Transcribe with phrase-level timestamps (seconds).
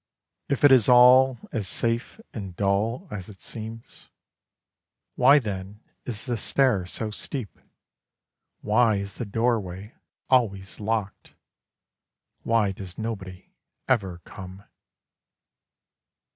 [0.49, 4.09] If it is all as safe and dull As it seems?
[5.13, 7.59] Why then is the stair so steep,
[8.61, 9.93] Why is the doorway
[10.27, 11.35] always locked,
[12.41, 13.51] Why does nobody
[13.87, 14.63] ever come?